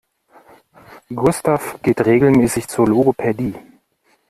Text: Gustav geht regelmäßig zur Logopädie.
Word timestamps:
Gustav 1.13 1.79
geht 1.83 2.03
regelmäßig 2.03 2.67
zur 2.67 2.87
Logopädie. 2.87 3.53